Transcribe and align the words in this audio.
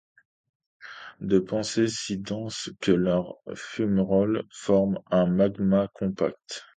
De 1.19 1.37
pensées 1.37 1.87
si 1.87 2.17
denses 2.17 2.71
que 2.79 2.91
leurs 2.91 3.37
fumerolles 3.53 4.47
forment 4.49 4.97
un 5.11 5.27
magma 5.27 5.89
compact. 5.93 6.65